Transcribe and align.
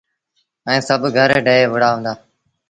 ائيٚݩ 0.67 0.85
سڀ 0.87 1.01
گھر 1.17 1.29
ڊهي 1.45 1.63
وُهرآ 1.71 1.89
هُݩدآ۔ 1.93 2.13